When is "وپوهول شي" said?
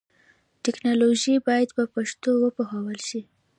2.39-3.21